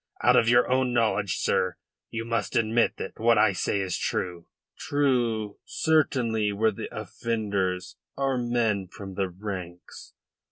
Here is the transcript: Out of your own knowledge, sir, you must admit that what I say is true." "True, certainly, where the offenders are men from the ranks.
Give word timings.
Out 0.23 0.35
of 0.35 0.49
your 0.49 0.67
own 0.67 0.93
knowledge, 0.93 1.37
sir, 1.37 1.77
you 2.09 2.25
must 2.25 2.55
admit 2.55 2.97
that 2.97 3.19
what 3.19 3.37
I 3.37 3.53
say 3.53 3.79
is 3.81 3.99
true." 3.99 4.47
"True, 4.75 5.59
certainly, 5.63 6.51
where 6.51 6.71
the 6.71 6.89
offenders 6.91 7.97
are 8.17 8.35
men 8.39 8.87
from 8.87 9.13
the 9.13 9.29
ranks. 9.29 10.15